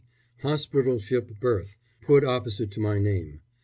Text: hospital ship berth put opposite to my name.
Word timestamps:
hospital 0.41 0.97
ship 0.97 1.29
berth 1.39 1.77
put 2.01 2.23
opposite 2.23 2.71
to 2.71 2.79
my 2.79 2.97
name. 2.97 3.39